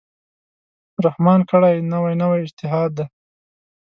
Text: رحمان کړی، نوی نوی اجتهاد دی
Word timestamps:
رحمان 1.05 1.39
کړی، 1.51 1.75
نوی 1.91 2.13
نوی 2.21 2.39
اجتهاد 2.43 2.89
دی 2.97 3.05